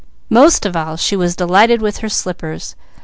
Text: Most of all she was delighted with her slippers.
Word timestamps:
Most 0.31 0.65
of 0.65 0.75
all 0.75 0.97
she 0.97 1.15
was 1.15 1.35
delighted 1.35 1.79
with 1.79 1.97
her 1.99 2.09
slippers. 2.09 2.75